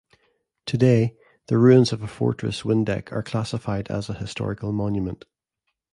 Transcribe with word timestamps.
Today, 0.65 1.15
the 1.45 1.59
ruins 1.59 1.93
of 1.93 2.01
a 2.01 2.07
fortress 2.07 2.63
Windeck 2.63 3.11
are 3.11 3.21
classified 3.21 3.87
as 3.91 4.09
a 4.09 4.13
historical 4.15 4.71
monument. 4.71 5.25